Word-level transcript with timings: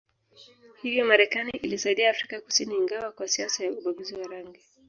Hivyo 0.81 1.05
Marekani 1.05 1.49
ilisaidia 1.51 2.09
Afrika 2.09 2.41
Kusini 2.41 2.75
ingawa 2.75 3.11
kwa 3.11 3.27
siasa 3.27 3.63
ya 3.63 3.71
ubaguzi 3.71 4.15
wa 4.15 4.27
rangi 4.27 4.59